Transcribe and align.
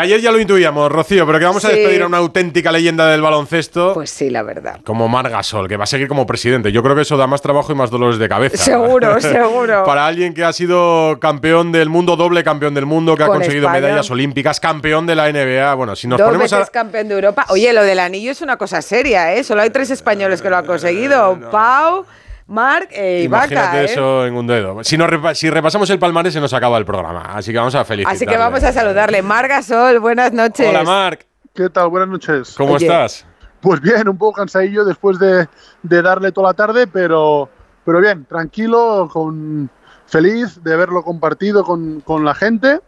Que 0.00 0.04
ayer 0.06 0.20
ya 0.22 0.32
lo 0.32 0.40
intuíamos, 0.40 0.90
Rocío, 0.90 1.26
pero 1.26 1.38
que 1.38 1.44
vamos 1.44 1.62
a 1.64 1.68
despedir 1.68 2.02
a 2.02 2.06
una 2.06 2.16
auténtica 2.16 2.72
leyenda 2.72 3.06
del 3.10 3.20
baloncesto. 3.20 3.92
Pues 3.92 4.08
sí, 4.08 4.30
la 4.30 4.42
verdad. 4.42 4.80
como 4.82 5.08
Marc 5.08 5.30
Gasol, 5.30 5.68
que 5.68 5.76
va 5.76 5.84
a 5.84 5.86
seguir 5.86 6.08
como 6.08 6.26
presidente. 6.26 6.72
Yo 6.72 6.82
creo 6.82 6.96
que 6.96 7.02
eso 7.02 7.18
da 7.18 7.26
más 7.26 7.42
trabajo 7.42 7.70
y 7.72 7.74
más 7.74 7.90
dolores 7.90 8.18
de 8.18 8.26
cabeza. 8.26 8.56
Seguro, 8.56 9.20
seguro. 9.20 9.84
Para 9.84 10.06
alguien 10.06 10.32
que 10.32 10.42
ha 10.42 10.52
sido 10.54 11.18
campeón 11.20 11.70
del 11.70 11.90
mundo, 11.90 12.16
doble 12.16 12.42
campeón 12.42 12.72
del 12.72 12.86
mundo, 12.86 13.14
que 13.14 13.24
ha 13.24 13.26
Con 13.26 13.36
conseguido 13.36 13.66
España. 13.66 13.82
medallas 13.88 14.10
olímpicas, 14.10 14.58
campeón 14.58 15.06
de 15.06 15.14
la 15.16 15.30
NBA. 15.30 15.74
Bueno, 15.74 15.94
si 15.94 16.08
nos 16.08 16.18
Dos 16.18 16.26
ponemos 16.28 16.50
veces 16.50 16.68
a. 16.68 16.70
campeón 16.72 17.08
de 17.08 17.14
Europa. 17.16 17.44
Oye, 17.50 17.70
lo 17.74 17.82
del 17.82 17.98
anillo 17.98 18.30
es 18.30 18.40
una 18.40 18.56
cosa 18.56 18.80
seria, 18.80 19.34
¿eh? 19.34 19.44
Solo 19.44 19.60
hay 19.60 19.70
tres 19.70 19.90
españoles 19.90 20.40
que 20.40 20.48
lo 20.48 20.56
han 20.56 20.64
conseguido. 20.66 21.38
Pau, 21.50 22.06
Marc 22.50 22.88
e 22.92 23.22
Imagínate 23.22 23.54
Ibaka, 23.54 23.82
¿eh? 23.82 23.84
eso 23.84 24.26
en 24.26 24.34
un 24.34 24.46
dedo. 24.46 24.82
Si, 24.82 24.98
nos 24.98 25.08
repa- 25.08 25.34
si 25.34 25.48
repasamos 25.48 25.88
el 25.90 25.98
palmarés, 25.98 26.34
se 26.34 26.40
nos 26.40 26.52
acaba 26.52 26.76
el 26.78 26.84
programa. 26.84 27.22
Así 27.34 27.52
que 27.52 27.58
vamos 27.58 27.74
a 27.76 27.84
felicitarle. 27.84 28.16
Así 28.16 28.26
que 28.26 28.36
vamos 28.36 28.62
a 28.64 28.72
saludarle. 28.72 29.22
Marga 29.22 29.62
Sol, 29.62 30.00
buenas 30.00 30.32
noches. 30.32 30.68
Hola, 30.68 30.82
Marc. 30.82 31.26
¿Qué 31.54 31.70
tal? 31.70 31.88
Buenas 31.88 32.08
noches. 32.08 32.54
¿Cómo 32.56 32.74
Oye. 32.74 32.86
estás? 32.86 33.24
Pues 33.60 33.80
bien, 33.80 34.08
un 34.08 34.18
poco 34.18 34.38
cansadillo 34.38 34.84
después 34.84 35.18
de, 35.18 35.46
de 35.82 36.02
darle 36.02 36.32
toda 36.32 36.48
la 36.48 36.54
tarde, 36.54 36.86
pero, 36.86 37.48
pero 37.84 38.00
bien, 38.00 38.24
tranquilo, 38.24 39.08
con, 39.12 39.70
feliz 40.06 40.62
de 40.64 40.74
haberlo 40.74 41.02
compartido 41.02 41.62
con, 41.62 42.00
con 42.00 42.24
la 42.24 42.34
gente. 42.34 42.80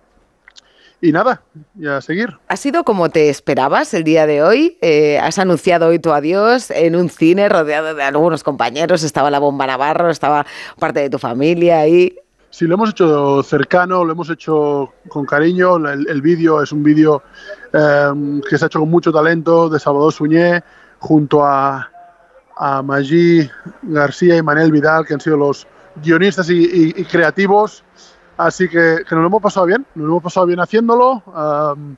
Y 1.04 1.10
nada, 1.10 1.42
y 1.76 1.88
a 1.88 2.00
seguir. 2.00 2.38
¿Ha 2.46 2.56
sido 2.56 2.84
como 2.84 3.10
te 3.10 3.28
esperabas 3.28 3.92
el 3.92 4.04
día 4.04 4.24
de 4.24 4.44
hoy? 4.44 4.78
Eh, 4.80 5.18
has 5.18 5.36
anunciado 5.40 5.88
hoy 5.88 5.98
tu 5.98 6.12
adiós 6.12 6.70
en 6.70 6.94
un 6.94 7.10
cine 7.10 7.48
rodeado 7.48 7.94
de 7.96 8.04
algunos 8.04 8.44
compañeros. 8.44 9.02
Estaba 9.02 9.28
la 9.28 9.40
bomba 9.40 9.66
Navarro, 9.66 10.10
estaba 10.10 10.46
parte 10.78 11.00
de 11.00 11.10
tu 11.10 11.18
familia 11.18 11.80
ahí. 11.80 12.16
Sí, 12.50 12.66
lo 12.66 12.74
hemos 12.74 12.90
hecho 12.90 13.42
cercano, 13.42 14.04
lo 14.04 14.12
hemos 14.12 14.30
hecho 14.30 14.92
con 15.08 15.26
cariño. 15.26 15.76
El, 15.88 16.08
el 16.08 16.22
vídeo 16.22 16.62
es 16.62 16.70
un 16.70 16.84
vídeo 16.84 17.20
eh, 17.72 18.40
que 18.48 18.56
se 18.56 18.64
ha 18.64 18.66
hecho 18.66 18.78
con 18.78 18.88
mucho 18.90 19.10
talento 19.10 19.68
de 19.68 19.80
Salvador 19.80 20.12
Suñé, 20.12 20.62
junto 21.00 21.44
a, 21.44 21.90
a 22.56 22.80
Magí 22.82 23.50
García 23.82 24.36
y 24.36 24.42
Manel 24.42 24.70
Vidal, 24.70 25.04
que 25.04 25.14
han 25.14 25.20
sido 25.20 25.36
los 25.36 25.66
guionistas 25.96 26.48
y, 26.48 26.62
y- 26.62 26.94
y 26.96 27.04
creativos. 27.06 27.82
Así 28.36 28.68
que, 28.68 28.98
que 29.08 29.14
nos 29.14 29.22
lo 29.22 29.26
hemos 29.26 29.42
pasado 29.42 29.66
bien, 29.66 29.86
nos 29.94 30.06
lo 30.06 30.12
hemos 30.14 30.22
pasado 30.22 30.46
bien 30.46 30.60
haciéndolo. 30.60 31.22
Um, 31.26 31.96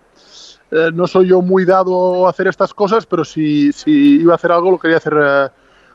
eh, 0.71 0.91
no 0.93 1.07
soy 1.07 1.29
yo 1.29 1.41
muy 1.41 1.65
dado 1.65 2.27
a 2.27 2.31
hacer 2.31 2.49
estas 2.49 2.75
cosas, 2.75 3.07
pero 3.07 3.25
si, 3.25 3.73
si 3.73 4.21
iba 4.21 4.33
a 4.33 4.37
hacer 4.37 4.51
algo, 4.51 4.73
lo 4.73 4.79
quería 4.79 4.97
hacer 4.97 5.15
eh, 5.17 5.49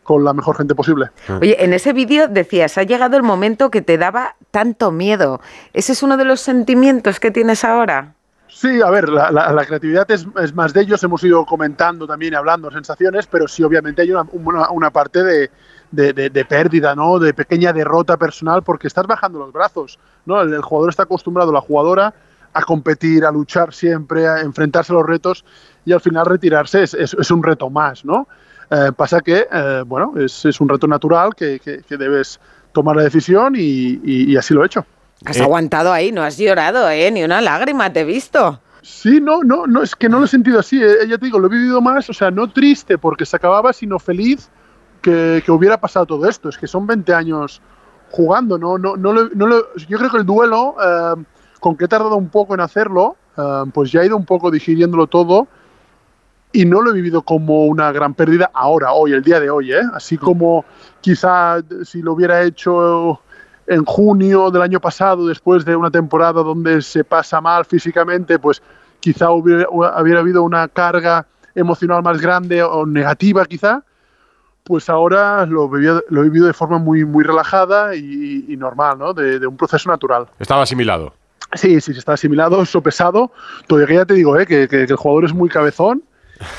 con 0.03 0.23
la 0.23 0.33
mejor 0.33 0.55
gente 0.57 0.73
posible. 0.73 1.09
Oye, 1.41 1.63
en 1.63 1.73
ese 1.73 1.93
vídeo 1.93 2.27
decías, 2.27 2.77
ha 2.77 2.83
llegado 2.83 3.17
el 3.17 3.23
momento 3.23 3.69
que 3.69 3.81
te 3.81 3.97
daba 3.97 4.35
tanto 4.51 4.91
miedo. 4.91 5.41
¿Ese 5.73 5.91
es 5.91 6.01
uno 6.01 6.17
de 6.17 6.25
los 6.25 6.39
sentimientos 6.39 7.19
que 7.19 7.29
tienes 7.29 7.63
ahora? 7.63 8.15
Sí, 8.51 8.81
a 8.81 8.89
ver, 8.89 9.09
la, 9.09 9.63
creatividad 9.65 10.09
es, 10.09 10.25
más 10.55 10.73
de 10.73 10.81
ellos, 10.81 11.03
hemos 11.03 11.23
ido 11.23 11.45
comentando 11.45 12.07
también, 12.07 12.33
hablando 12.33 12.71
sensaciones, 12.71 13.27
pero 13.27 13.47
sí, 13.47 13.63
obviamente 13.63 14.01
hay 14.01 14.11
una, 14.11 14.89
parte 14.89 15.23
de, 15.91 16.45
pérdida, 16.49 16.95
¿no? 16.95 17.19
De 17.19 17.33
pequeña 17.35 17.71
derrota 17.71 18.17
personal, 18.17 18.63
porque 18.63 18.87
estás 18.87 19.05
bajando 19.05 19.37
los 19.37 19.53
brazos, 19.53 19.99
¿no? 20.25 20.41
El, 20.41 20.61
jugador 20.61 20.89
está 20.89 21.03
acostumbrado, 21.03 21.51
la 21.51 21.61
jugadora, 21.61 22.11
a 22.51 22.63
competir, 22.63 23.23
a 23.23 23.31
luchar 23.31 23.71
siempre, 23.71 24.27
a 24.27 24.41
enfrentarse 24.41 24.93
a 24.93 24.95
los 24.95 25.05
retos, 25.05 25.45
y 25.85 25.93
al 25.93 26.01
final 26.01 26.25
retirarse 26.25 26.81
es, 26.81 27.31
un 27.31 27.43
reto 27.43 27.69
más, 27.69 28.03
¿no? 28.03 28.27
Eh, 28.71 28.91
pasa 28.97 29.21
que, 29.21 29.47
eh, 29.51 29.83
bueno, 29.85 30.13
es, 30.17 30.59
un 30.59 30.69
reto 30.69 30.87
natural 30.87 31.35
que, 31.35 31.61
debes 31.87 32.39
tomar 32.71 32.95
la 32.95 33.03
decisión 33.03 33.53
y 33.55 34.35
así 34.35 34.55
lo 34.55 34.63
he 34.63 34.65
hecho. 34.65 34.85
Has 35.25 35.37
Eh. 35.37 35.43
aguantado 35.43 35.91
ahí, 35.91 36.11
no 36.11 36.23
has 36.23 36.37
llorado, 36.37 36.89
¿eh? 36.89 37.11
Ni 37.11 37.23
una 37.23 37.41
lágrima 37.41 37.91
te 37.91 38.01
he 38.01 38.05
visto. 38.05 38.59
Sí, 38.81 39.19
no, 39.21 39.43
no, 39.43 39.67
no, 39.67 39.83
es 39.83 39.95
que 39.95 40.07
no 40.09 40.19
lo 40.19 40.25
he 40.25 40.27
sentido 40.29 40.59
así. 40.59 40.81
eh, 40.81 41.05
Ya 41.07 41.17
te 41.17 41.25
digo, 41.25 41.39
lo 41.39 41.47
he 41.47 41.51
vivido 41.51 41.81
más, 41.81 42.09
o 42.09 42.13
sea, 42.13 42.31
no 42.31 42.49
triste 42.49 42.97
porque 42.97 43.25
se 43.25 43.35
acababa, 43.35 43.73
sino 43.73 43.99
feliz 43.99 44.49
que, 45.01 45.41
que 45.45 45.51
hubiera 45.51 45.77
pasado 45.79 46.05
todo 46.05 46.27
esto. 46.27 46.49
Es 46.49 46.57
que 46.57 46.67
son 46.67 46.87
20 46.87 47.13
años 47.13 47.61
jugando, 48.11 48.57
¿no? 48.57 48.77
no, 48.77 48.95
no, 48.95 49.13
lo- 49.13 49.29
no 49.29 49.45
lo- 49.45 49.73
yo 49.75 49.97
creo 49.97 50.09
que 50.09 50.17
el 50.17 50.25
duelo, 50.25 50.75
eh, 50.83 51.23
con 51.59 51.75
que 51.77 51.85
he 51.85 51.87
tardado 51.87 52.15
un 52.15 52.29
poco 52.29 52.53
en 52.55 52.61
hacerlo, 52.61 53.15
eh, 53.37 53.63
pues 53.73 53.91
ya 53.91 54.01
he 54.01 54.05
ido 54.07 54.17
un 54.17 54.25
poco 54.25 54.49
digiriéndolo 54.49 55.05
todo 55.07 55.47
y 56.51 56.65
no 56.65 56.81
lo 56.81 56.89
he 56.89 56.93
vivido 56.93 57.21
como 57.21 57.65
una 57.67 57.91
gran 57.91 58.15
pérdida 58.15 58.49
ahora, 58.53 58.93
hoy, 58.93 59.11
el 59.13 59.21
día 59.21 59.39
de 59.39 59.49
hoy, 59.51 59.73
¿eh? 59.73 59.81
Así 59.93 60.17
como 60.17 60.65
quizá 61.01 61.57
si 61.83 62.01
lo 62.01 62.13
hubiera 62.13 62.41
hecho 62.41 63.21
en 63.69 63.85
junio 63.85 64.49
del 64.51 64.61
año 64.63 64.79
pasado, 64.81 65.27
después 65.27 65.63
de 65.63 65.75
una 65.75 65.91
temporada 65.91 66.41
donde 66.43 66.81
se 66.81 67.03
pasa 67.03 67.39
mal 67.39 67.63
físicamente, 67.65 68.37
pues 68.39 68.61
quizá 68.99 69.29
hubiera, 69.31 69.67
hubiera 69.69 70.19
habido 70.19 70.43
una 70.43 70.67
carga 70.67 71.25
emocional 71.55 72.01
más 72.03 72.19
grande 72.19 72.61
o 72.63 72.85
negativa 72.85 73.45
quizá, 73.45 73.83
pues 74.63 74.89
ahora 74.89 75.45
lo, 75.45 75.65
he 75.77 76.21
vivido 76.23 76.47
de 76.47 76.53
forma 76.53 76.77
muy, 76.79 77.05
muy 77.05 77.23
relajada 77.23 77.95
y, 77.95 78.45
y 78.49 78.57
normal, 78.57 78.97
¿no? 78.99 79.13
De, 79.13 79.39
de 79.39 79.47
un 79.47 79.55
proceso 79.55 79.89
natural. 79.89 80.27
Estaba 80.39 80.63
asimilado. 80.63 81.13
Sí, 81.53 81.79
sí, 81.81 81.91
está 81.91 82.13
asimilado, 82.13 82.63
sopesado. 82.65 83.31
Todavía 83.67 83.99
ya 84.01 84.05
te 84.05 84.13
digo, 84.15 84.37
¿eh? 84.37 84.45
que, 84.45 84.67
que- 84.67 84.85
que 84.85 84.91
el 84.93 84.95
jugador 84.97 85.25
es 85.25 85.33
muy 85.33 85.49
cabezón 85.49 86.03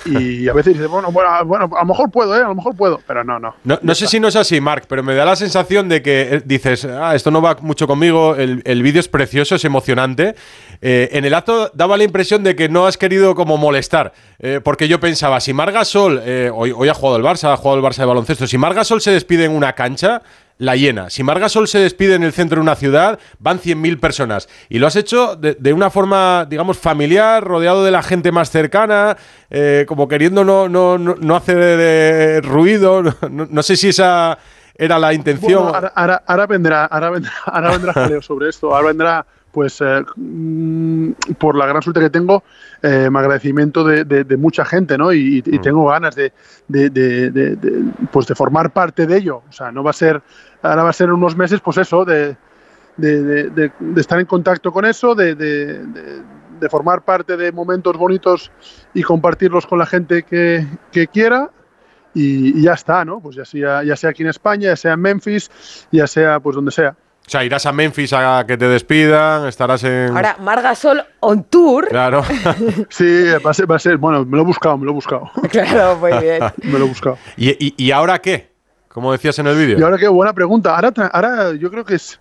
y 0.04 0.48
a 0.48 0.52
veces 0.52 0.74
dice, 0.74 0.86
bueno, 0.86 1.10
bueno, 1.10 1.30
bueno, 1.44 1.70
a 1.76 1.80
lo 1.80 1.86
mejor 1.86 2.10
puedo, 2.10 2.36
¿eh? 2.36 2.42
a 2.42 2.48
lo 2.48 2.54
mejor 2.54 2.76
puedo, 2.76 3.00
pero 3.06 3.24
no, 3.24 3.38
no. 3.38 3.54
No, 3.64 3.78
no 3.82 3.94
sé 3.94 4.06
si 4.06 4.20
no 4.20 4.28
es 4.28 4.36
así, 4.36 4.60
Marc, 4.60 4.84
pero 4.88 5.02
me 5.02 5.14
da 5.14 5.24
la 5.24 5.36
sensación 5.36 5.88
de 5.88 6.02
que 6.02 6.22
eh, 6.22 6.42
dices, 6.44 6.84
ah, 6.84 7.14
esto 7.14 7.30
no 7.30 7.40
va 7.42 7.56
mucho 7.60 7.86
conmigo, 7.86 8.36
el, 8.36 8.62
el 8.64 8.82
vídeo 8.82 9.00
es 9.00 9.08
precioso, 9.08 9.54
es 9.54 9.64
emocionante. 9.64 10.34
Eh, 10.82 11.10
en 11.12 11.24
el 11.24 11.34
acto 11.34 11.70
daba 11.74 11.96
la 11.96 12.04
impresión 12.04 12.42
de 12.42 12.56
que 12.56 12.68
no 12.68 12.86
has 12.86 12.96
querido 12.96 13.34
como 13.34 13.58
molestar, 13.58 14.12
eh, 14.38 14.60
porque 14.62 14.88
yo 14.88 14.98
pensaba, 14.98 15.40
si 15.40 15.52
Marc 15.52 15.74
Gasol, 15.74 16.22
eh, 16.24 16.50
hoy, 16.52 16.72
hoy 16.74 16.88
ha 16.88 16.94
jugado 16.94 17.16
el 17.16 17.22
Barça, 17.22 17.52
ha 17.52 17.56
jugado 17.56 17.78
el 17.78 17.84
Barça 17.84 17.98
de 17.98 18.06
baloncesto, 18.06 18.46
si 18.46 18.56
Marc 18.56 18.76
Gasol 18.76 19.00
se 19.00 19.10
despide 19.10 19.44
en 19.44 19.52
una 19.52 19.74
cancha, 19.74 20.22
la 20.60 20.76
llena. 20.76 21.08
Si 21.08 21.22
Marc 21.22 21.40
Gasol 21.40 21.66
se 21.68 21.78
despide 21.78 22.14
en 22.16 22.22
el 22.22 22.32
centro 22.34 22.56
de 22.56 22.60
una 22.62 22.76
ciudad, 22.76 23.18
van 23.38 23.58
100.000 23.58 23.98
personas. 23.98 24.46
Y 24.68 24.78
lo 24.78 24.86
has 24.86 24.94
hecho 24.94 25.34
de, 25.34 25.54
de 25.58 25.72
una 25.72 25.88
forma, 25.88 26.46
digamos, 26.48 26.76
familiar, 26.78 27.42
rodeado 27.42 27.82
de 27.82 27.90
la 27.90 28.02
gente 28.02 28.30
más 28.30 28.50
cercana, 28.50 29.16
eh, 29.48 29.86
como 29.88 30.06
queriendo 30.06 30.44
no, 30.44 30.68
no, 30.68 30.98
no, 30.98 31.14
no 31.18 31.34
hacer 31.36 32.44
ruido. 32.44 33.02
No, 33.30 33.62
sé 33.62 33.76
si 33.76 33.88
esa 33.88 34.36
era 34.74 34.98
la 34.98 35.14
intención. 35.14 35.64
Ahora- 35.74 36.22
ahora 36.26 36.46
vendrá, 36.46 36.84
ahora 36.84 37.10
vendrá, 37.10 37.32
ahora 37.46 37.70
vendrá 37.70 37.92
jaleo 37.94 38.20
sobre 38.22 38.48
esto. 38.50 38.74
Ahora 38.74 38.88
vendrá, 38.88 39.26
pues, 39.52 39.80
eh, 39.80 40.04
mm, 40.16 41.10
por 41.38 41.56
la 41.56 41.66
gran 41.66 41.82
suerte 41.82 42.00
que 42.00 42.10
tengo, 42.10 42.42
eh, 42.82 43.08
mi 43.10 43.18
agradecimiento 43.18 43.84
de, 43.84 44.04
de- 44.04 44.24
de 44.24 44.36
mucha 44.36 44.64
gente, 44.64 44.96
¿no? 44.96 45.12
Y, 45.12 45.42
y 45.44 45.58
tengo 45.58 45.86
ganas 45.88 46.14
de, 46.14 46.32
pues, 48.12 48.26
de 48.26 48.34
formar 48.34 48.72
parte 48.72 49.06
de 49.06 49.16
ello. 49.16 49.42
O 49.48 49.52
sea, 49.52 49.72
no 49.72 49.82
va 49.82 49.90
a 49.90 49.94
ser, 49.94 50.22
ahora 50.62 50.84
va 50.84 50.90
a 50.90 50.94
ser 50.94 51.12
unos 51.12 51.36
meses, 51.36 51.60
pues 51.60 51.78
eso, 51.78 52.04
de, 52.04 52.36
estar 53.96 54.20
en 54.20 54.26
contacto 54.26 54.72
con 54.72 54.84
eso, 54.84 55.14
de, 55.14 55.34
formar 56.70 57.02
parte 57.02 57.36
de 57.36 57.52
momentos 57.52 57.96
bonitos 57.96 58.50
y 58.92 59.02
compartirlos 59.02 59.66
con 59.66 59.78
la 59.78 59.86
gente 59.86 60.22
que, 60.22 60.66
que 60.92 61.06
quiera 61.06 61.50
y, 62.12 62.58
y 62.58 62.62
ya 62.62 62.74
está, 62.74 63.04
¿no? 63.04 63.20
Pues 63.20 63.36
ya 63.36 63.44
sea, 63.44 63.82
ya 63.82 63.96
sea 63.96 64.10
aquí 64.10 64.22
en 64.22 64.28
España, 64.28 64.68
ya 64.68 64.76
sea 64.76 64.92
en 64.92 65.00
Memphis, 65.00 65.86
ya 65.90 66.06
sea 66.06 66.38
pues 66.40 66.56
donde 66.56 66.70
sea. 66.70 66.94
O 67.30 67.32
sea, 67.32 67.44
irás 67.44 67.64
a 67.64 67.70
Memphis 67.70 68.12
a 68.12 68.44
que 68.44 68.56
te 68.56 68.66
despidan, 68.66 69.46
estarás 69.46 69.84
en. 69.84 70.16
Ahora, 70.16 70.36
Marga 70.40 70.74
Sol 70.74 71.00
on 71.20 71.44
tour. 71.44 71.86
Claro. 71.86 72.24
Sí, 72.90 73.26
va 73.46 73.52
a 73.52 73.54
ser, 73.54 73.70
va 73.70 73.76
a 73.76 73.78
ser, 73.78 73.98
bueno, 73.98 74.24
me 74.24 74.36
lo 74.36 74.42
he 74.42 74.46
buscado, 74.46 74.76
me 74.76 74.84
lo 74.84 74.90
he 74.90 74.94
buscado, 74.94 75.30
Claro, 75.48 75.94
muy 75.98 76.10
bien. 76.20 76.42
me 76.64 76.76
lo 76.76 76.86
he 76.86 76.88
buscado. 76.88 77.18
¿Y, 77.36 77.50
y, 77.64 77.74
y 77.76 77.92
ahora 77.92 78.18
qué? 78.18 78.50
Como 78.88 79.12
decías 79.12 79.38
en 79.38 79.46
el 79.46 79.56
vídeo. 79.56 79.78
Y 79.78 79.82
ahora 79.84 79.96
qué 79.96 80.08
buena 80.08 80.32
pregunta. 80.32 80.74
Ahora, 80.74 80.92
ahora 81.12 81.52
yo 81.54 81.70
creo 81.70 81.84
que 81.84 81.94
es 81.94 82.20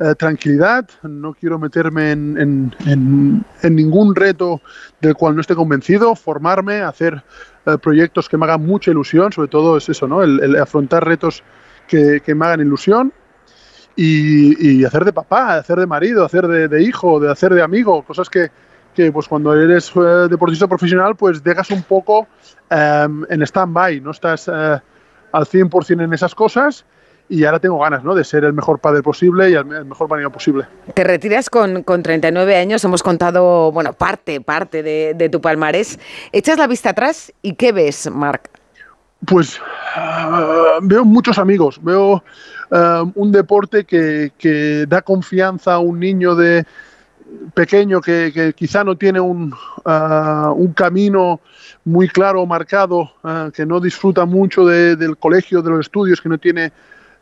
eh, 0.00 0.14
tranquilidad. 0.18 0.88
No 1.02 1.34
quiero 1.34 1.58
meterme 1.58 2.12
en, 2.12 2.38
en- 2.40 2.74
en- 2.86 3.44
en 3.62 3.76
ningún 3.76 4.14
reto 4.14 4.62
del 5.02 5.12
cual 5.16 5.34
no 5.34 5.42
esté 5.42 5.54
convencido. 5.54 6.16
Formarme, 6.16 6.80
hacer 6.80 7.22
eh, 7.66 7.76
proyectos 7.76 8.26
que 8.30 8.38
me 8.38 8.46
hagan 8.46 8.64
mucha 8.64 8.90
ilusión. 8.90 9.30
Sobre 9.34 9.48
todo 9.48 9.76
es 9.76 9.86
eso, 9.90 10.08
¿no? 10.08 10.22
El, 10.22 10.42
el 10.42 10.56
afrontar 10.56 11.04
retos 11.06 11.42
que, 11.86 12.22
que 12.24 12.34
me 12.34 12.46
hagan 12.46 12.62
ilusión. 12.62 13.12
Y, 13.96 14.84
hacer 14.84 15.04
de 15.04 15.12
papá, 15.12 15.56
hacer 15.56 15.78
de 15.78 15.86
marido, 15.86 16.24
hacer 16.24 16.46
de, 16.46 16.82
hijo, 16.82 17.18
de 17.18 17.30
hacer 17.30 17.54
de 17.54 17.62
amigo. 17.62 18.02
Cosas 18.02 18.28
que, 18.28 18.50
que 18.94 19.10
pues 19.10 19.26
cuando 19.26 19.54
eres 19.54 19.90
eh, 19.96 20.28
deportista 20.28 20.68
profesional, 20.68 21.16
pues 21.16 21.42
dejas 21.42 21.70
un 21.70 21.82
poco 21.82 22.26
eh, 22.70 23.08
en 23.30 23.42
stand-by. 23.42 24.00
No 24.00 24.10
estás... 24.10 24.48
eh, 24.48 24.78
al 25.32 25.44
100% 25.44 26.02
en 26.02 26.12
esas 26.12 26.34
cosas 26.34 26.84
y 27.28 27.44
ahora 27.44 27.58
tengo 27.58 27.78
ganas 27.78 28.04
¿no? 28.04 28.14
de 28.14 28.24
ser 28.24 28.44
el 28.44 28.52
mejor 28.52 28.78
padre 28.78 29.02
posible 29.02 29.50
y 29.50 29.54
el, 29.54 29.70
el 29.72 29.84
mejor 29.84 30.08
marido 30.08 30.30
posible. 30.30 30.64
Te 30.94 31.04
retiras 31.04 31.50
con, 31.50 31.82
con 31.82 32.02
39 32.02 32.56
años, 32.56 32.84
hemos 32.84 33.02
contado, 33.02 33.72
bueno, 33.72 33.92
parte, 33.92 34.40
parte 34.40 34.82
de, 34.82 35.14
de 35.14 35.28
tu 35.28 35.40
palmarés. 35.40 35.98
Echas 36.32 36.58
la 36.58 36.66
vista 36.66 36.90
atrás 36.90 37.32
y 37.42 37.54
¿qué 37.54 37.72
ves, 37.72 38.10
Marc? 38.10 38.48
Pues 39.26 39.60
ah, 39.94 40.78
veo 40.82 41.04
muchos 41.04 41.38
amigos, 41.38 41.80
veo 41.82 42.22
ah, 42.70 43.04
un 43.14 43.32
deporte 43.32 43.84
que, 43.84 44.32
que 44.38 44.86
da 44.86 45.02
confianza 45.02 45.74
a 45.74 45.78
un 45.78 45.98
niño 45.98 46.34
de 46.34 46.64
pequeño 47.54 48.00
que, 48.00 48.54
quizá 48.56 48.84
no 48.84 48.96
tiene 48.96 49.20
un, 49.20 49.54
ah, 49.84 50.52
un 50.54 50.72
camino 50.72 51.40
muy 51.84 52.08
claro, 52.08 52.44
marcado, 52.46 53.12
que 53.54 53.64
no 53.64 53.78
disfruta 53.78 54.24
mucho 54.24 54.66
del 54.66 55.16
colegio, 55.16 55.62
de 55.62 55.70
los 55.70 55.80
estudios, 55.80 56.20
que 56.20 56.28
no 56.28 56.36
tiene, 56.36 56.72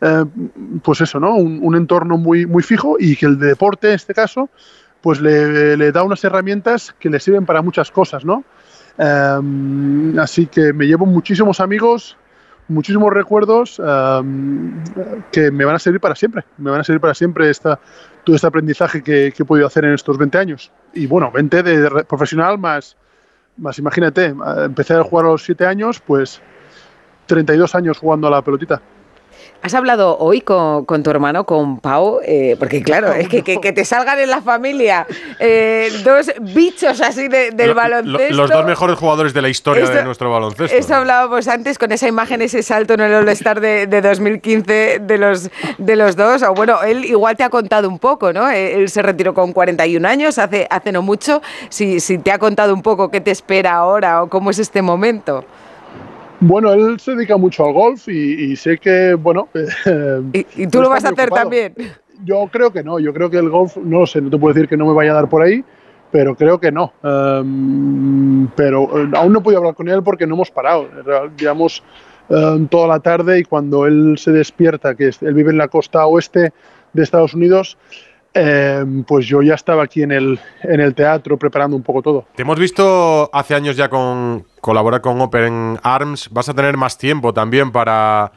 eh, 0.01 0.25
pues 0.83 1.03
eso, 1.03 1.21
¿no? 1.21 1.37
Un, 1.37 1.77
entorno 1.77 2.17
muy, 2.17 2.47
muy 2.47 2.63
fijo 2.63 2.97
y 2.99 3.15
que 3.15 3.27
el 3.27 3.39
deporte, 3.39 3.89
en 3.89 3.95
este 3.95 4.15
caso, 4.15 4.49
pues 5.03 5.21
le, 5.21 5.77
le 5.77 5.93
da 5.93 6.03
unas 6.03 6.25
herramientas 6.25 6.95
que 6.99 7.11
le 7.11 7.21
sirven 7.21 7.45
para 7.45 7.61
muchas 7.61 7.91
cosas, 7.91 8.25
¿no? 8.25 8.43
Em, 8.97 10.19
así 10.19 10.47
que 10.47 10.73
me 10.73 10.87
llevo 10.87 11.07
muchísimos 11.07 11.61
amigos, 11.61 12.17
muchísimos 12.69 13.13
recuerdos 13.13 13.81
em, 13.81 14.83
que 15.33 15.51
me 15.51 15.65
van 15.65 15.77
a 15.77 15.79
servir 15.79 16.01
para 16.01 16.15
siempre. 16.15 16.45
Me 16.59 16.71
van 16.71 16.81
a 16.81 16.85
servir 16.85 17.01
para 17.01 17.15
siempre 17.15 17.51
todo 17.55 18.37
este 18.37 18.47
aprendizaje 18.47 19.03
que, 19.03 19.33
que 19.37 19.43
he 19.43 19.47
podido 19.47 19.67
hacer 19.67 19.85
en 19.85 19.95
estos 19.95 20.17
20 20.17 20.39
años. 20.39 20.73
Y 20.93 21.07
bueno, 21.07 21.31
20 21.31 21.63
de 21.63 22.05
profesional 22.05 22.59
más, 22.59 22.97
más 23.57 23.79
imagínate, 23.79 24.35
empecé 24.65 24.95
a 24.95 25.03
jugar 25.03 25.27
a 25.27 25.31
los 25.31 25.45
7 25.45 25.67
años, 25.67 26.01
pues 26.01 26.41
32 27.27 27.75
años 27.75 27.99
jugando 27.99 28.29
a 28.29 28.31
la 28.31 28.43
pelotita. 28.43 28.81
¿Has 29.65 29.73
hablado 29.73 30.19
hoy 30.19 30.43
con, 30.43 30.85
tu 30.85 31.11
hermano, 31.11 31.45
con 31.45 31.81
Pau? 31.81 32.21
Eh, 32.23 32.55
porque 32.59 32.83
claro, 32.83 33.15
es 33.15 33.29
que, 33.31 33.43
que, 33.43 33.73
te 33.73 33.85
salgan 33.87 34.19
en 34.19 34.29
la 34.29 34.43
familia 34.43 35.07
eh, 35.39 35.91
dos 36.05 36.31
bichos 36.39 37.01
así 37.01 37.29
del 37.29 37.73
baloncesto. 37.73 38.35
los 38.35 38.51
dos 38.51 38.67
mejores 38.67 38.99
jugadores 38.99 39.33
de 39.33 39.41
la 39.41 39.49
historia 39.49 39.89
de 39.89 40.05
nuestro 40.05 40.31
baloncesto. 40.31 40.77
Eso 40.77 40.95
hablábamos 40.95 41.49
antes 41.49 41.79
con 41.79 41.93
esa 41.93 42.07
imagen, 42.07 42.43
ese 42.43 42.63
salto 42.63 42.93
en 42.93 43.01
el 43.01 43.15
All-Star 43.15 43.59
de, 43.61 43.87
2015 43.87 44.99
de 45.01 45.19
los, 45.19 45.49
de 45.79 45.97
los 45.97 46.15
dos. 46.15 46.43
O 46.43 46.53
bueno, 46.53 46.83
él 46.83 47.07
igual 47.07 47.35
te 47.35 47.43
ha 47.43 47.49
contado 47.49 47.89
un 47.89 47.99
poco, 47.99 48.35
¿no? 48.35 48.51
Eh, 48.51 48.75
él 48.75 48.91
se 48.91 49.01
retiró 49.01 49.33
con 49.33 49.55
41 49.55 50.07
años, 50.07 50.37
hace, 50.37 50.67
hace 50.69 50.93
no 50.93 51.01
mucho. 51.01 51.41
Si, 51.71 52.01
si 52.01 52.19
te 52.19 52.33
ha 52.33 52.39
contado 52.39 52.75
un 52.75 52.83
poco 52.83 53.11
qué 53.11 53.23
te 53.23 53.31
espera 53.31 53.77
ahora 53.77 54.23
o 54.23 54.29
cómo 54.29 54.51
es 54.51 54.59
este 54.59 54.83
momento. 54.83 55.43
Bueno, 56.47 56.75
él 56.75 57.01
se 57.01 57.13
dedica 57.15 57.39
mucho 57.39 57.65
al 57.65 57.73
golf 57.73 58.07
y, 58.07 58.55
sé 58.57 58.77
que, 58.77 59.15
bueno... 59.15 59.49
¿Y, 60.35 60.67
tú 60.67 60.83
lo 60.83 60.91
vas 60.91 61.03
a 61.07 61.09
hacer 61.09 61.31
también? 61.31 61.75
Yo 62.23 62.47
creo 62.53 62.71
que 62.71 62.85
no, 62.85 62.99
yo 62.99 63.15
creo 63.15 63.31
que 63.31 63.39
el 63.39 63.49
golf, 63.49 63.79
no 63.79 64.01
lo 64.01 64.07
sé, 64.07 64.21
no 64.21 64.29
te 64.29 64.37
puedo 64.37 64.53
decir 64.53 64.69
que 64.69 64.77
no 64.77 64.87
me 64.87 64.93
vaya 64.93 65.13
a 65.13 65.15
dar 65.15 65.29
por 65.31 65.43
ahí, 65.43 65.65
pero 66.11 66.35
creo 66.37 66.61
que 66.61 66.71
no. 66.71 66.93
Em, 67.03 68.47
pero 68.49 68.83
eh, 68.99 69.11
aún 69.15 69.33
no 69.33 69.43
puedo 69.43 69.57
hablar 69.57 69.75
con 69.75 69.89
él 69.89 70.03
porque 70.03 70.27
no 70.27 70.35
hemos 70.35 70.51
parado. 70.51 70.87
Llevamos 71.39 71.83
em, 72.29 72.69
toda 72.69 72.89
la 72.89 73.01
tarde 73.01 73.39
y 73.39 73.45
cuando 73.45 73.87
él 73.87 74.17
se 74.19 74.31
despierta, 74.31 74.95
que 74.95 75.13
él 75.23 75.35
vive 75.35 75.51
en 75.51 75.59
la 75.59 75.69
costa 75.69 76.05
oeste 76.05 76.53
de 76.93 77.03
Estados 77.03 77.33
Unidos, 77.33 77.79
Em, 78.37 79.05
pues 79.05 79.27
yo 79.27 79.43
ya 79.43 79.55
estaba 79.55 79.85
aquí 79.85 80.03
en 80.03 80.11
el, 80.11 80.41
en 80.65 80.81
el 80.81 80.93
teatro 80.93 81.39
preparando 81.39 81.77
un 81.77 81.85
poco 81.85 82.03
todo. 82.03 82.27
Te 82.35 82.43
hemos 82.43 82.59
visto 82.59 83.31
hace 83.33 83.55
años 83.55 83.77
ya 83.77 83.89
con 83.89 84.45
colaborar 84.61 85.01
con 85.01 85.21
Open 85.21 85.79
Arms. 85.85 86.29
Vas 86.33 86.49
a 86.49 86.55
tener 86.55 86.77
más 86.77 86.99
tiempo 86.99 87.33
también 87.33 87.71
para, 87.71 88.33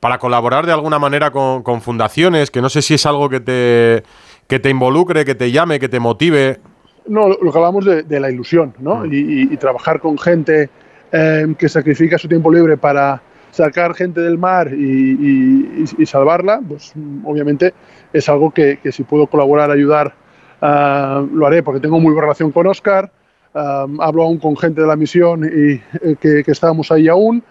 para 0.00 0.18
colaborar 0.18 0.66
de 0.66 0.72
alguna 0.72 0.98
manera 0.98 1.30
con, 1.30 1.80
fundaciones, 1.80 2.50
que 2.50 2.60
no 2.60 2.68
sé 2.68 2.82
si 2.82 2.94
es 2.94 3.06
algo 3.06 3.28
que 3.28 3.38
te, 3.38 4.02
que 4.48 4.58
te 4.58 4.68
involucre, 4.68 5.24
que 5.24 5.36
te 5.36 5.52
llame, 5.52 5.78
que 5.78 5.88
te 5.88 6.00
motive. 6.00 6.58
No, 7.06 7.28
lo, 7.28 7.52
que 7.52 7.58
hablamos 7.58 7.84
de, 7.84 8.20
la 8.20 8.28
ilusión, 8.28 8.74
¿no? 8.80 9.04
Mm. 9.04 9.10
Y, 9.12 9.56
trabajar 9.58 10.00
con 10.00 10.18
gente 10.18 10.70
em, 11.12 11.54
que 11.54 11.68
sacrifica 11.68 12.18
su 12.18 12.26
tiempo 12.26 12.52
libre 12.52 12.76
para 12.76 13.22
sacar 13.50 13.94
gente 13.94 14.20
del 14.20 14.38
mar 14.38 14.72
y, 14.72 16.06
salvarla, 16.06 16.60
pues 16.66 16.92
obviamente 17.24 17.74
es 18.12 18.28
algo 18.28 18.50
que, 18.50 18.78
si 18.90 19.02
puedo 19.02 19.26
colaborar, 19.26 19.70
ayudar, 19.70 20.14
ah, 20.60 21.24
lo 21.32 21.46
haré, 21.46 21.62
porque 21.62 21.80
tengo 21.80 21.98
muy 21.98 22.12
buena 22.12 22.26
relación 22.26 22.52
con 22.52 22.66
Oscar. 22.66 23.10
Ah, 23.58 23.86
hablo 24.00 24.22
aún 24.22 24.36
con 24.36 24.54
gente 24.54 24.82
de 24.82 24.86
la 24.86 24.96
misión 24.96 25.44
y 25.44 25.80
eh, 26.06 26.16
que, 26.20 26.44
estábamos 26.46 26.92
ahí 26.92 27.08
aún 27.08 27.42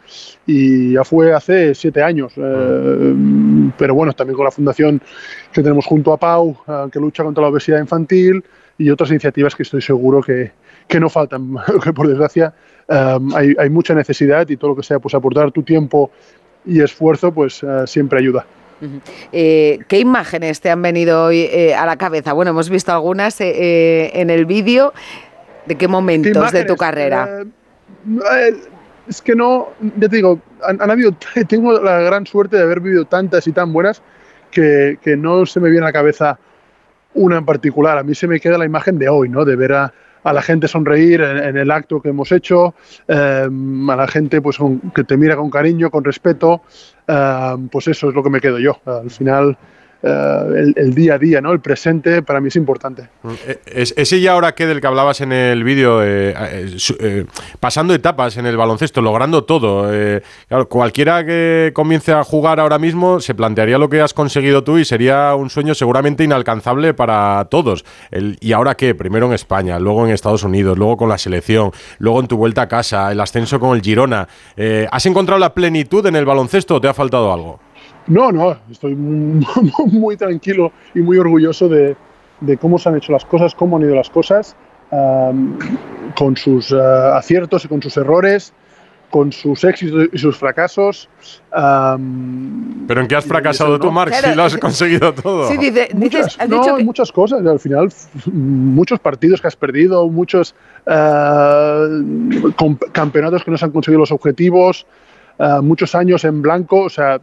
y 0.46 0.94
ya 0.94 1.04
fue 1.04 1.34
hace 1.34 1.74
siete 1.74 2.04
años. 2.04 2.34
Eh, 2.38 3.16
pero 3.76 3.96
bueno, 3.96 4.14
también 4.14 4.36
con 4.36 4.46
la 4.46 4.52
fundación 4.52 5.02
que 5.52 5.64
tenemos 5.64 5.84
junto 5.88 6.14
a 6.14 6.18
Pau, 6.18 6.56
ah, 6.68 6.88
que 6.92 7.00
lucha 7.00 7.24
contra 7.24 7.42
la 7.42 7.50
obesidad 7.50 7.80
infantil 7.80 8.44
y 8.78 8.92
otras 8.92 9.10
iniciativas 9.10 9.56
que 9.56 9.64
estoy 9.64 9.82
seguro 9.82 10.22
que, 10.22 10.52
que 10.88 11.00
no 11.00 11.10
faltan, 11.10 11.56
que 11.84 11.94
por 11.94 12.08
desgracia 12.08 12.54
hay, 12.88 13.56
hay, 13.58 13.70
mucha 13.70 13.96
necesidad 13.96 14.48
y 14.48 14.58
todo 14.58 14.72
lo 14.72 14.76
que 14.76 14.84
sea 14.84 15.00
pues 15.00 15.16
aportar 15.16 15.52
tu 15.52 15.64
tiempo 15.64 16.12
y 16.66 16.82
esfuerzo 16.82 17.32
pues 17.34 17.64
eh, 17.64 17.84
siempre 17.86 18.20
ayuda. 18.20 18.46
Eh, 19.32 19.80
¿Qué 19.88 20.00
imágenes 20.00 20.60
te 20.60 20.70
han 20.70 20.82
venido 20.82 21.26
hoy 21.26 21.48
eh, 21.52 21.74
a 21.74 21.86
la 21.86 21.96
cabeza? 21.96 22.34
Bueno, 22.34 22.52
hemos 22.52 22.70
visto 22.70 22.92
algunas 22.92 23.40
en 23.40 24.30
el 24.30 24.46
vídeo. 24.46 24.94
¿De 25.66 25.76
qué 25.76 25.88
momentos 25.88 26.52
de 26.52 26.66
tu 26.66 26.76
carrera? 26.76 27.44
es 29.08 29.22
que 29.22 29.36
no, 29.36 29.70
ya 29.98 30.10
te 30.10 30.16
digo, 30.16 30.40
han, 30.64 30.90
habido, 30.90 31.16
tengo 31.48 31.80
la 31.80 32.02
gran 32.02 32.26
suerte 32.26 32.58
de 32.58 32.64
haber 32.64 32.80
vivido 32.80 33.06
tantas 33.06 33.48
y 33.48 33.52
tan 33.52 33.72
buenas 33.72 34.02
que, 34.52 34.98
que 35.02 35.16
no 35.16 35.46
se 35.46 35.60
me 35.60 35.70
viene 35.70 35.86
a 35.86 35.90
la 35.90 35.94
cabeza 35.94 36.40
una 37.14 37.38
en 37.38 37.46
particular. 37.46 37.98
A 37.98 38.04
mí 38.04 38.14
se 38.14 38.28
me 38.28 38.40
queda 38.40 38.58
la 38.58 38.66
imagen 38.66 39.00
de 39.00 39.10
hoy, 39.10 39.30
¿no? 39.30 39.46
De 39.46 39.56
ver 39.56 39.74
a, 39.74 39.94
a 40.26 40.34
la 40.34 40.42
gente 40.42 40.68
sonreír 40.68 41.22
en, 41.22 41.56
el 41.56 41.70
acto 41.70 42.02
que 42.02 42.10
hemos 42.10 42.32
hecho, 42.32 42.74
em, 43.08 43.90
a 43.90 43.96
la 43.96 44.08
gente 44.08 44.42
pues 44.42 44.58
que 44.94 45.04
te 45.04 45.18
mira 45.18 45.36
con 45.36 45.52
cariño, 45.52 45.92
con 45.92 46.04
respeto, 46.04 46.64
em, 47.08 47.70
pues 47.70 47.88
eso 47.88 48.10
es 48.10 48.16
lo 48.16 48.24
que 48.24 48.32
me 48.32 48.42
quedo 48.42 48.58
yo. 48.58 48.80
Al 48.86 49.12
final 49.12 49.56
eh, 50.04 50.74
el, 50.76 50.94
día 50.94 51.16
a 51.16 51.18
día, 51.18 51.42
¿no? 51.42 51.52
El 51.52 51.62
presente 51.62 52.22
para 52.22 52.40
mí 52.40 52.50
es 52.50 52.56
importante. 52.56 53.10
Mm, 53.24 53.30
eh, 53.48 53.60
ese 53.96 54.22
ya 54.22 54.34
ahora 54.34 54.54
que 54.54 54.68
del 54.68 54.80
que 54.80 54.88
hablabas 54.88 55.22
en 55.22 55.32
el 55.32 55.64
vídeo, 55.64 56.00
eh, 56.04 57.26
pasando 57.60 57.94
etapas 57.94 58.38
en 58.38 58.46
el 58.46 58.56
baloncesto, 58.56 59.02
logrando 59.02 59.44
todo. 59.46 59.92
cualquiera 60.70 61.26
que 61.26 61.72
comience 61.74 62.12
a 62.12 62.24
jugar 62.24 62.60
ahora 62.60 62.78
mismo 62.78 63.20
se 63.20 63.34
plantearía 63.34 63.78
lo 63.78 63.90
que 63.90 64.02
has 64.02 64.14
conseguido 64.14 64.64
tú 64.64 64.78
y 64.78 64.86
sería 64.86 65.34
un 65.36 65.50
sueño 65.50 65.74
seguramente 65.74 66.24
inalcanzable 66.24 66.94
para 66.94 67.46
todos. 67.50 67.84
¿Y 68.12 68.52
ahora 68.52 68.76
qué? 68.76 68.94
Primero 68.94 69.28
en 69.28 69.34
España, 69.34 69.80
luego 69.80 70.06
en 70.06 70.14
Estados 70.14 70.44
Unidos, 70.44 70.78
luego 70.78 70.98
con 70.98 71.10
la 71.10 71.18
selección, 71.18 71.72
luego 71.98 72.20
en 72.20 72.28
tu 72.28 72.38
vuelta 72.38 72.64
a 72.64 72.68
casa, 72.68 73.12
el 73.12 73.20
ascenso 73.20 73.60
con 73.60 73.76
el 73.76 73.82
Girona. 73.82 74.28
¿Has 74.92 75.06
encontrado 75.06 75.40
la 75.40 75.54
plenitud 75.54 76.06
en 76.06 76.16
el 76.16 76.26
baloncesto 76.26 76.76
o 76.76 76.82
te 76.82 76.88
ha 76.88 76.94
faltado 76.94 77.34
algo? 77.34 77.65
No, 78.08 78.32
no, 78.32 78.58
estoy 78.70 78.96
muy, 78.96 80.18
tranquilo 80.18 80.72
y 80.94 81.00
muy 81.00 81.18
orgulloso 81.18 81.68
de, 81.68 81.96
cómo 82.60 82.78
se 82.78 82.90
han 82.90 82.98
hecho 82.98 83.12
las 83.12 83.26
cosas, 83.26 83.56
cómo 83.56 83.78
han 83.78 83.84
ido 83.84 83.96
las 83.96 84.10
cosas, 84.10 84.56
con 86.16 86.38
sus 86.38 86.72
eh, 86.72 86.78
aciertos 86.78 87.66
y 87.66 87.68
con 87.68 87.82
sus 87.82 87.98
errores, 87.98 88.54
con 89.10 89.32
sus 89.32 89.64
éxitos 89.64 90.10
y 90.12 90.18
sus 90.18 90.38
fracasos. 90.38 91.10
¿Pero 91.50 93.02
en 93.02 93.08
qué 93.08 93.16
has 93.16 93.26
fracasado 93.26 93.80
tú, 93.80 93.92
Marc? 93.92 94.14
si 94.14 94.36
lo 94.36 94.44
has 94.44 94.58
conseguido 94.58 95.14
todo. 95.14 95.48
Sí, 95.48 95.58
muchas, 95.94 96.38
no, 96.48 96.80
muchas 96.80 97.12
cosas. 97.12 97.46
Al 97.46 97.60
final, 97.60 97.92
muchos 98.32 99.00
partidos 99.00 99.42
que 99.42 99.48
has 99.48 99.56
perdido, 99.56 100.08
muchos 100.10 100.54
eh, 100.86 101.88
campeonatos 102.92 103.44
que 103.44 103.52
no 103.52 103.58
se 103.58 103.66
han 103.66 103.72
conseguido 103.72 104.00
los 104.00 104.12
objetivos, 104.12 104.86
eh, 105.40 105.60
muchos 105.62 105.96
años 105.96 106.26
en 106.26 106.42
blanco. 106.42 106.84
O 106.84 106.90
sea, 106.90 107.20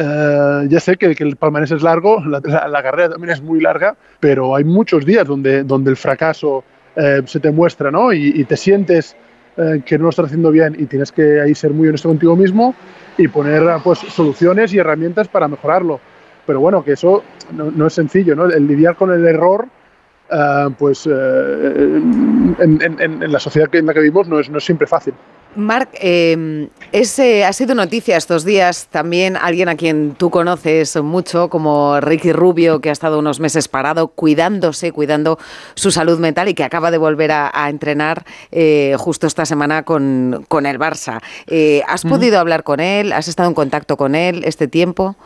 eh, 0.00 0.66
ya 0.68 0.78
sé 0.78 0.96
que, 0.96 1.06
el 1.06 1.34
palmarés 1.34 1.72
es 1.72 1.82
largo, 1.82 2.20
la, 2.24 2.82
carrera 2.82 3.10
también 3.10 3.32
es 3.32 3.42
muy 3.42 3.60
larga, 3.60 3.96
pero 4.20 4.54
hay 4.54 4.62
muchos 4.62 5.04
días 5.04 5.26
donde, 5.26 5.64
donde 5.64 5.90
el 5.90 5.96
fracaso 5.96 6.62
eh, 6.94 7.22
se 7.26 7.40
te 7.40 7.50
muestra 7.50 7.90
¿no? 7.90 8.12
y, 8.12 8.44
te 8.44 8.56
sientes 8.56 9.16
eh, 9.56 9.82
que 9.84 9.98
no 9.98 10.04
lo 10.04 10.10
estás 10.10 10.26
haciendo 10.26 10.52
bien 10.52 10.76
y 10.78 10.86
tienes 10.86 11.10
que 11.10 11.40
ahí 11.40 11.52
ser 11.52 11.72
muy 11.72 11.88
honesto 11.88 12.08
contigo 12.08 12.36
mismo 12.36 12.76
y 13.16 13.26
poner 13.26 13.64
pues, 13.82 13.98
soluciones 13.98 14.72
y 14.72 14.78
herramientas 14.78 15.26
para 15.26 15.48
mejorarlo. 15.48 15.98
Pero 16.46 16.60
bueno, 16.60 16.84
que 16.84 16.92
eso 16.92 17.24
no, 17.52 17.86
es 17.86 17.92
sencillo, 17.92 18.36
¿no? 18.36 18.46
el 18.46 18.68
lidiar 18.68 18.94
con 18.94 19.10
el 19.10 19.26
error 19.26 19.66
pues 20.78 21.06
en, 21.06 22.56
en, 22.58 23.32
la 23.32 23.40
sociedad 23.40 23.74
en 23.74 23.86
la 23.86 23.94
que 23.94 24.00
vivimos 24.00 24.28
no 24.28 24.38
es, 24.38 24.48
no 24.48 24.58
es 24.58 24.64
siempre 24.64 24.86
fácil. 24.86 25.14
Marc, 25.56 25.90
em, 26.00 26.68
ha 26.92 27.52
sido 27.52 27.74
noticia 27.74 28.16
estos 28.16 28.44
días 28.44 28.86
también 28.88 29.36
alguien 29.36 29.68
a 29.68 29.76
quien 29.76 30.14
tú 30.14 30.30
conoces 30.30 30.96
mucho, 31.02 31.48
como 31.48 32.00
Ricky 32.00 32.32
Rubio, 32.32 32.80
que 32.80 32.90
ha 32.90 32.92
estado 32.92 33.18
unos 33.18 33.40
meses 33.40 33.66
parado 33.68 34.08
cuidándose, 34.08 34.92
cuidando 34.92 35.38
su 35.74 35.90
salud 35.90 36.18
mental 36.18 36.48
y 36.48 36.54
que 36.54 36.64
acaba 36.64 36.90
de 36.90 36.98
volver 36.98 37.32
a, 37.32 37.68
entrenar 37.68 38.24
eh, 38.52 38.94
justo 38.98 39.26
esta 39.26 39.44
semana 39.44 39.82
con, 39.82 40.32
el 40.34 40.78
Barça. 40.78 41.20
Eh, 41.46 41.82
¿Has 41.88 42.04
podido 42.04 42.38
hablar 42.38 42.62
con 42.62 42.80
él? 42.80 43.12
¿Has 43.12 43.28
estado 43.28 43.48
en 43.48 43.54
contacto 43.54 43.96
con 43.96 44.14
él 44.14 44.42
este 44.44 44.68
tiempo? 44.68 45.16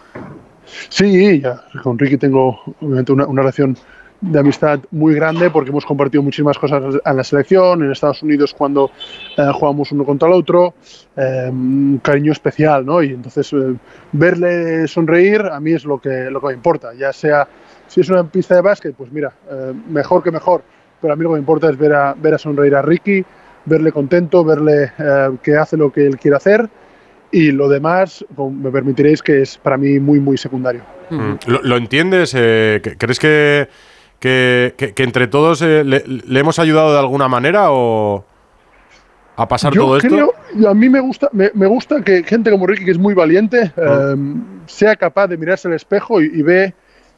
Sí, 0.88 1.43
con 1.83 1.99
Ricky 1.99 2.17
tengo 2.17 2.61
obviamente 2.81 3.12
una 3.12 3.26
relación 3.43 3.76
de 4.23 4.38
amistad 4.38 4.79
muy 4.93 5.14
grande 5.14 5.50
porque 5.50 5.71
hemos 5.71 5.85
compartido 5.85 6.23
muchísimas 6.23 6.57
cosas 6.57 7.00
en 7.05 7.17
la 7.17 7.25
selección, 7.25 7.83
en 7.83 7.91
Estados 7.91 8.23
Unidos 8.23 8.55
cuando 8.57 8.91
eh, 9.37 9.50
jugamos 9.52 9.91
uno 9.91 10.05
contra 10.05 10.29
el 10.29 10.35
otro, 10.35 10.75
eh, 11.17 11.49
un 11.50 12.00
cariño 12.02 12.31
especial, 12.31 12.87
¿no? 12.87 13.02
Y 13.02 13.09
entonces 13.09 13.52
eh, 13.52 13.75
verle 14.12 14.87
sonreír 14.87 15.43
a 15.43 15.59
mí 15.59 15.73
es 15.73 15.85
lo 15.85 16.00
que, 16.00 16.31
lo 16.31 16.41
que 16.41 16.47
me 16.47 16.52
importa, 16.55 16.95
ya 16.95 17.12
sea 17.12 17.49
Si 17.88 18.00
es 18.00 18.09
una 18.09 18.25
pista 18.25 18.55
de 18.55 18.61
básquet, 18.61 18.95
pues 18.95 19.11
mira, 19.11 19.33
eh, 19.50 19.73
mejor 19.88 20.23
que 20.23 20.31
mejor. 20.31 20.62
Pero 21.00 21.12
a 21.12 21.17
mí 21.17 21.25
lo 21.25 21.31
que 21.31 21.35
me 21.35 21.41
importa 21.41 21.69
es 21.69 21.76
ver 21.76 21.93
a, 21.93 22.14
ver 22.14 22.35
a 22.35 22.38
sonreír 22.38 22.76
a 22.76 22.83
Ricky, 22.83 23.25
verle 23.64 23.91
contento, 23.91 24.45
verle 24.45 24.93
que 25.43 25.57
hace 25.57 25.76
lo 25.76 25.93
que 25.93 26.07
él 26.07 26.17
quiere 26.17 26.37
hacer. 26.37 26.71
Y 27.33 27.50
lo 27.50 27.69
demás, 27.69 28.25
me 28.38 28.71
permitiréis 28.71 29.21
que 29.21 29.43
es 29.43 29.59
para 29.59 29.76
mí 29.76 29.99
muy, 29.99 30.21
muy 30.21 30.38
secundario. 30.38 30.83
Mm. 31.11 31.33
¿Lo, 31.47 31.76
entiendes? 31.76 32.31
¿Crees 32.31 33.19
que, 33.19 33.69
que, 34.23 34.93
que, 34.95 35.02
entre 35.02 35.26
todos 35.26 35.62
le, 35.62 35.83
le, 35.83 36.41
hemos 36.41 36.61
ayudado 36.61 36.93
de 36.93 36.99
alguna 37.00 37.26
manera 37.26 37.73
o 37.73 38.25
a 39.35 39.49
pasar 39.49 39.75
todo 39.75 39.97
esto? 39.97 40.33
a 40.69 40.75
mí 40.75 40.88
me 40.88 41.00
gusta, 41.00 41.29
me, 41.33 41.67
gusta 41.67 42.02
que 42.02 42.23
gente 42.23 42.52
como 42.52 42.69
Ricky, 42.69 42.85
que 42.85 42.93
es 42.93 42.99
muy 42.99 43.14
valiente, 43.14 43.73
ah. 43.76 44.12
em, 44.12 44.41
sea 44.67 44.95
capaz 44.95 45.26
de 45.26 45.37
mirarse 45.37 45.67
al 45.67 45.75
espejo 45.75 46.23
y, 46.23 46.41
ve, 46.41 46.73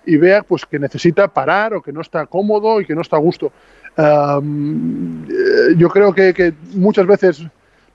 y 0.07 0.17
vea 0.17 0.43
pues, 0.43 0.65
que 0.65 0.79
necesita 0.79 1.29
parar 1.29 1.75
o 1.75 1.83
que 1.83 1.93
no 1.93 2.01
está 2.01 2.25
cómodo 2.25 2.81
y 2.81 2.87
que 2.87 2.95
no 2.95 3.03
está 3.03 3.17
a 3.17 3.21
gusto. 3.21 3.53
Em, 3.99 5.25
eh, 5.25 5.75
yo 5.77 5.91
creo 5.91 6.15
que, 6.15 6.55
muchas 6.75 7.07
veces 7.07 7.45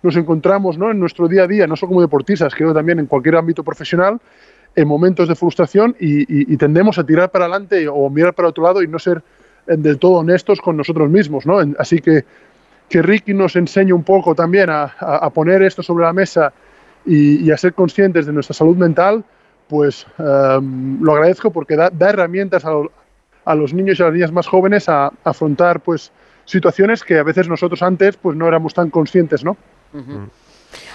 nos 0.04 0.16
encontramos 0.18 0.78
¿no? 0.78 0.92
en 0.92 1.00
nuestro 1.00 1.28
día 1.28 1.46
a 1.46 1.48
día, 1.48 1.66
no 1.66 1.75
solo 1.75 1.89
como 1.89 2.01
deportistas, 2.01 2.54
creo 2.54 2.75
también 2.75 3.00
en 3.00 3.08
cualquier 3.08 3.38
ámbito 3.38 3.63
profesional, 3.63 4.20
en 4.76 4.88
momentos 4.88 5.28
de 5.28 5.36
frustración 5.36 5.96
y, 6.00 6.58
tendemos 6.58 6.98
a 6.98 7.06
tirar 7.06 7.32
para 7.32 7.46
adelante 7.46 7.88
o 7.88 8.10
mirar 8.10 8.34
para 8.34 8.50
otro 8.50 8.64
lado 8.64 8.82
y 8.82 8.88
no 8.88 9.00
ser 9.00 9.22
eh, 9.68 9.76
del 9.78 9.98
todo 9.98 10.20
honestos 10.20 10.62
con 10.62 10.78
nosotros 10.78 11.10
mismos. 11.10 11.46
¿no? 11.46 11.60
Así 11.78 12.00
que 12.00 12.26
que 12.90 13.02
Ricky 13.02 13.34
nos 13.34 13.56
enseñe 13.56 13.94
un 13.94 14.04
poco 14.04 14.36
también 14.36 14.70
a, 14.70 15.30
poner 15.34 15.62
esto 15.62 15.84
sobre 15.84 16.06
la 16.06 16.12
mesa 16.12 16.52
y, 17.06 17.50
a 17.52 17.58
ser 17.58 17.74
conscientes 17.74 18.26
de 18.26 18.34
nuestra 18.34 18.54
salud 18.54 18.76
mental, 18.76 19.24
pues 19.68 20.06
em, 20.18 21.02
lo 21.02 21.14
agradezco 21.14 21.52
porque 21.52 21.76
da, 21.76 21.92
herramientas 22.02 22.66
a, 22.66 23.56
los 23.56 23.74
niños 23.74 24.00
y 24.00 24.04
a 24.04 24.06
las 24.08 24.14
niñas 24.16 24.32
más 24.32 24.48
jóvenes 24.48 24.90
a, 24.90 25.12
afrontar 25.24 25.80
pues 25.82 26.12
situaciones 26.46 27.04
que 27.04 27.20
a 27.20 27.24
veces 27.24 27.48
nosotros 27.48 27.82
antes 27.84 28.18
pues 28.18 28.36
no 28.36 28.48
éramos 28.48 28.74
tan 28.74 28.90
conscientes, 28.90 29.44
¿no? 29.44 29.56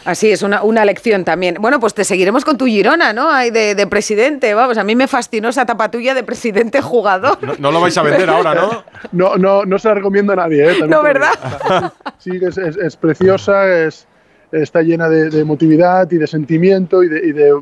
Así 0.04 0.31
es, 0.31 0.43
una, 0.43 0.62
una 0.62 0.85
lección 0.85 1.25
también. 1.25 1.57
Bueno, 1.61 1.81
pues 1.81 1.95
te 1.95 2.04
seguiremos 2.04 2.45
con 2.45 2.59
tu 2.59 2.66
Girona, 2.66 3.12
¿no? 3.12 3.31
Hay 3.31 3.50
de, 3.50 3.87
presidente, 3.87 4.52
vamos, 4.54 4.76
a 4.76 4.85
mí 4.85 4.95
me 4.95 5.09
fascinó 5.09 5.49
esa 5.49 5.64
tapa 5.64 5.90
tuya 5.90 6.14
de 6.14 6.23
presidente 6.23 6.83
jugador. 6.83 7.38
No, 7.59 7.71
lo 7.71 7.81
vais 7.81 7.97
a 7.97 8.02
vender 8.02 8.28
ahora, 8.28 8.54
¿no? 8.54 8.85
No, 9.12 9.37
no, 9.37 9.64
no 9.64 9.78
se 9.78 9.88
la 9.88 9.95
recomiendo 9.95 10.33
a 10.33 10.37
nadie, 10.37 10.71
¿eh? 10.71 10.87
no, 10.88 11.02
¿verdad? 11.02 11.93
Sí, 12.19 12.31
es, 12.40 12.57
es, 12.57 12.97
preciosa, 12.97 13.69
es, 13.69 14.07
está 14.50 14.83
llena 14.83 15.09
de, 15.09 15.38
emotividad 15.38 16.11
y 16.11 16.16
de 16.16 16.26
sentimiento 16.26 17.02
y 17.02 17.09
de, 17.09 17.52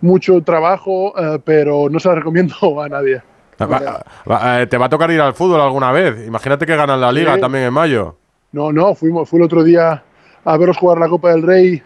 mucho 0.00 0.40
trabajo, 0.42 1.12
eh, 1.18 1.38
pero 1.44 1.88
no 1.90 2.00
se 2.00 2.08
la 2.08 2.14
recomiendo 2.14 2.54
a 2.82 2.88
nadie. 2.88 3.22
Eh, 3.60 4.66
¿Te 4.70 4.78
va 4.78 4.86
a 4.86 4.88
tocar 4.88 5.10
ir 5.10 5.20
al 5.20 5.34
fútbol 5.34 5.60
alguna 5.60 5.92
vez? 5.92 6.26
Imagínate 6.26 6.64
que 6.64 6.76
ganan 6.76 7.00
la 7.00 7.12
liga 7.12 7.38
también 7.38 7.64
en 7.64 7.72
mayo. 7.74 8.16
No, 8.52 8.72
no, 8.72 8.94
fuimos, 8.94 9.28
fui 9.28 9.38
el 9.38 9.44
otro 9.44 9.62
día 9.62 10.02
a 10.44 10.56
veros 10.56 10.76
jugar 10.76 10.98
la 10.98 11.08
Copa 11.08 11.30
del 11.30 11.42
Rey 11.42 11.82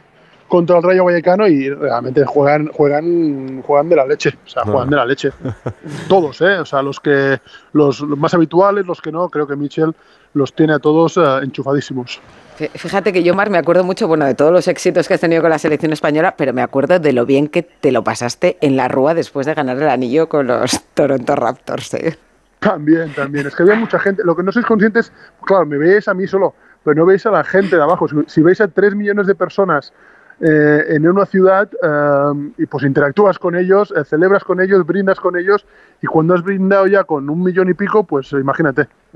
contra 0.48 0.76
el 0.76 0.82
Rayo 0.82 1.04
Vallecano 1.04 1.46
y 1.48 1.70
realmente 1.70 2.24
juegan, 2.24 2.68
juegan, 2.68 3.62
juegan 3.62 3.88
de 3.88 3.96
la 3.96 4.06
leche, 4.06 4.38
o 4.44 4.48
sea, 4.48 4.62
juegan 4.64 4.90
de 4.90 4.96
la 4.96 5.06
leche. 5.06 5.30
Todos, 6.08 6.40
¿eh? 6.42 6.58
O 6.58 6.64
sea, 6.64 6.82
los 6.82 7.00
que 7.00 7.40
los, 7.72 8.02
más 8.02 8.34
habituales, 8.34 8.86
los 8.86 9.00
que 9.00 9.10
no, 9.10 9.28
creo 9.28 9.46
que 9.46 9.56
Michel 9.56 9.94
los 10.34 10.52
tiene 10.52 10.74
a 10.74 10.78
todos 10.78 11.16
eh, 11.16 11.20
enchufadísimos. 11.42 12.20
Fíjate 12.56 13.12
que 13.12 13.22
yo, 13.24 13.34
Mar, 13.34 13.50
me 13.50 13.58
acuerdo 13.58 13.82
mucho, 13.82 14.06
bueno, 14.06 14.26
de 14.26 14.34
todos 14.34 14.52
los 14.52 14.68
éxitos 14.68 15.08
que 15.08 15.14
has 15.14 15.20
tenido 15.20 15.42
con 15.42 15.50
la 15.50 15.58
selección 15.58 15.92
española, 15.92 16.36
pero 16.36 16.52
me 16.52 16.62
acuerdo 16.62 17.00
de 17.00 17.12
lo 17.12 17.26
bien 17.26 17.48
que 17.48 17.62
te 17.62 17.90
lo 17.90 18.04
pasaste 18.04 18.58
en 18.60 18.76
la 18.76 18.86
Rúa 18.86 19.14
después 19.14 19.46
de 19.46 19.54
ganar 19.54 19.76
el 19.76 19.88
anillo 19.88 20.28
con 20.28 20.46
los 20.46 20.84
Toronto 20.94 21.34
Raptors. 21.34 21.94
¿eh? 21.94 22.16
También, 22.60 23.12
también. 23.12 23.46
Es 23.46 23.56
que 23.56 23.64
había 23.64 23.74
mucha 23.74 23.98
gente. 23.98 24.22
Lo 24.24 24.36
que 24.36 24.44
no 24.44 24.52
sois 24.52 24.66
conscientes, 24.66 25.12
claro, 25.44 25.66
me 25.66 25.78
veis 25.78 26.06
a 26.06 26.14
mí 26.14 26.26
solo, 26.28 26.54
pero 26.84 26.94
no 26.94 27.06
veis 27.06 27.26
a 27.26 27.30
la 27.30 27.42
gente 27.42 27.76
de 27.76 27.82
abajo. 27.82 28.06
Si, 28.26 28.42
veis 28.42 28.60
a 28.60 28.68
tres 28.68 28.94
millones 28.94 29.26
de 29.26 29.34
personas 29.34 29.92
eh, 30.40 30.84
en 30.88 31.08
una 31.08 31.26
ciudad 31.26 31.68
eh, 31.82 32.52
y 32.58 32.66
pues 32.66 32.84
interactúas 32.84 33.38
con 33.38 33.56
ellos, 33.56 33.92
eh, 33.96 34.04
celebras 34.04 34.42
con 34.42 34.60
ellos, 34.60 34.84
brindas 34.84 35.20
con 35.20 35.38
ellos 35.38 35.64
y 36.02 36.06
cuando 36.06 36.34
has 36.34 36.42
brindado 36.42 36.86
ya 36.86 37.04
con 37.04 37.30
un 37.30 37.42
millón 37.42 37.70
y 37.70 37.74
pico, 37.74 38.04
pues 38.04 38.32
imagínate. 38.32 38.88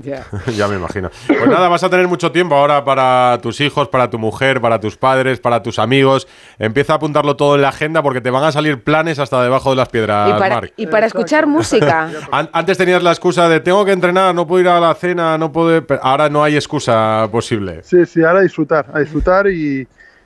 ya 0.55 0.67
me 0.67 0.77
imagino. 0.77 1.11
Pues 1.27 1.47
nada, 1.47 1.67
vas 1.67 1.83
a 1.83 1.89
tener 1.89 2.07
mucho 2.07 2.31
tiempo 2.31 2.55
ahora 2.55 2.85
para 2.85 3.37
tus 3.41 3.59
hijos, 3.59 3.89
para 3.89 4.09
tu 4.09 4.17
mujer, 4.17 4.61
para 4.61 4.79
tus 4.79 4.95
padres, 4.95 5.39
para 5.39 5.61
tus 5.61 5.77
amigos. 5.77 6.27
Empieza 6.57 6.93
a 6.93 6.95
apuntarlo 6.95 7.35
todo 7.35 7.55
en 7.55 7.61
la 7.61 7.69
agenda 7.69 8.01
porque 8.01 8.21
te 8.21 8.29
van 8.29 8.45
a 8.45 8.51
salir 8.51 8.81
planes 8.81 9.19
hasta 9.19 9.43
debajo 9.43 9.71
de 9.71 9.75
las 9.75 9.89
piedras, 9.89 10.29
y 10.29 10.39
para, 10.39 10.61
Y 10.77 10.87
para 10.87 11.05
escuchar 11.05 11.47
música. 11.47 12.09
Antes 12.31 12.77
tenías 12.77 13.03
la 13.03 13.11
excusa 13.11 13.49
de 13.49 13.59
tengo 13.59 13.83
que 13.83 13.91
entrenar, 13.91 14.33
no 14.33 14.47
puedo 14.47 14.61
ir 14.61 14.69
a 14.69 14.79
la 14.79 14.95
cena, 14.95 15.37
no 15.37 15.51
puedo... 15.51 15.85
ahora 16.01 16.29
no 16.29 16.43
hay 16.43 16.55
excusa 16.55 17.27
posible. 17.29 17.81
Sí, 17.83 18.05
sí, 18.05 18.23
ahora 18.23 18.39
a 18.39 18.43
disfrutar, 18.43 18.85
a 18.93 18.99
disfrutar 18.99 19.47
y 19.47 19.85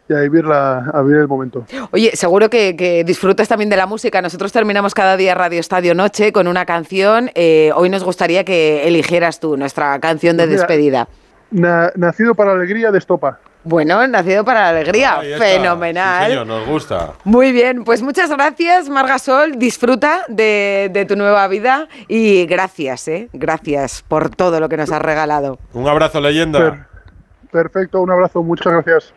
y 0.10 0.13
a 0.13 0.19
vivir, 0.19 0.45
a 0.45 1.01
vivir 1.01 1.22
el 1.22 1.27
momento. 1.27 1.65
Oye, 1.91 2.12
seguro 2.15 2.50
que, 2.50 2.75
que, 2.75 3.03
disfrutas 3.03 3.48
también 3.48 3.69
de 3.69 3.77
la 3.77 3.86
música. 3.86 4.22
Nosotros 4.22 4.51
terminamos 4.51 4.93
cada 4.93 5.15
día 5.15 5.33
Radio 5.33 5.60
Estadio 5.60 5.95
Noche 5.95 6.33
con 6.33 6.48
una 6.48 6.65
canción. 6.65 7.31
Eh, 7.36 7.72
hoy 7.75 7.89
nos 7.89 8.03
gustaría 8.03 8.43
que 8.43 8.88
eligieras 8.88 9.39
tú 9.39 9.55
nuestra 9.55 10.00
canción 10.00 10.36
de 10.38 10.48
despedida. 10.48 11.07
nacido 11.51 12.36
para 12.36 12.51
la 12.51 12.57
alegría 12.57 12.91
de 12.91 12.98
Estopa. 12.98 13.39
Bueno, 13.65 14.05
nacido 14.07 14.43
para 14.43 14.63
la 14.63 14.69
alegría, 14.69 15.22
fenomenal. 15.38 16.45
nos 16.45 16.67
gusta. 16.67 17.13
Muy 17.24 17.53
bien, 17.53 17.86
pues 17.86 18.01
muchas 18.01 18.29
gracias, 18.29 18.89
Margasol. 18.89 19.57
Disfruta 19.57 20.25
de, 20.27 20.89
de, 20.91 21.05
tu 21.05 21.15
nueva 21.15 21.48
vida 21.48 21.88
y 22.10 22.45
gracias, 22.45 23.07
¿eh? 23.07 23.29
Gracias 23.31 24.03
por 24.05 24.36
todo 24.36 24.60
lo 24.60 24.67
que 24.67 24.75
nos 24.75 24.91
has 24.91 25.01
regalado. 25.01 25.60
Un 25.72 25.88
abrazo, 25.88 26.19
leyenda. 26.19 26.89
perfecto, 27.51 28.01
un 28.01 28.12
abrazo, 28.12 28.43
muchas 28.43 28.74
gracias. 28.74 29.13